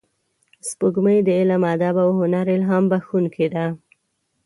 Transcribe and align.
سپوږمۍ 0.67 1.17
د 1.23 1.29
علم، 1.39 1.61
ادب 1.73 1.95
او 2.03 2.09
هنر 2.19 2.45
الهام 2.55 2.83
بخښونکې 2.91 3.47
ده 3.53 3.65